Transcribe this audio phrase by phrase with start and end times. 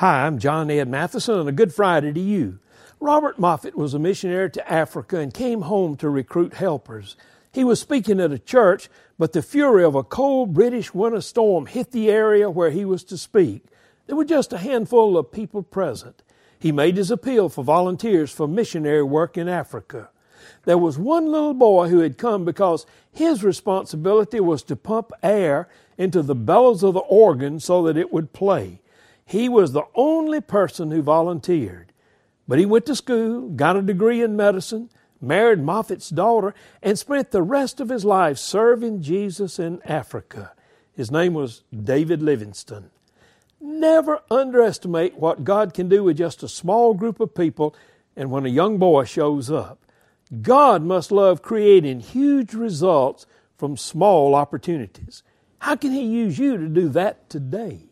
[0.00, 2.58] Hi, I'm John Ed Mathison, and a good Friday to you.
[3.00, 7.18] Robert Moffat was a missionary to Africa and came home to recruit helpers.
[7.52, 11.66] He was speaking at a church, but the fury of a cold British winter storm
[11.66, 13.64] hit the area where he was to speak.
[14.06, 16.22] There were just a handful of people present.
[16.58, 20.08] He made his appeal for volunteers for missionary work in Africa.
[20.64, 25.68] There was one little boy who had come because his responsibility was to pump air
[25.98, 28.79] into the bellows of the organ so that it would play.
[29.30, 31.92] He was the only person who volunteered.
[32.48, 37.30] But he went to school, got a degree in medicine, married Moffat's daughter, and spent
[37.30, 40.50] the rest of his life serving Jesus in Africa.
[40.92, 42.90] His name was David Livingstone.
[43.60, 47.76] Never underestimate what God can do with just a small group of people
[48.16, 49.78] and when a young boy shows up.
[50.42, 55.22] God must love creating huge results from small opportunities.
[55.60, 57.89] How can He use you to do that today?